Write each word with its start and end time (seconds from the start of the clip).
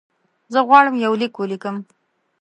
زه 0.53 0.59
غواړم 0.67 0.95
یو 1.05 1.13
لیک 1.21 1.33
ولیکم. 1.37 1.75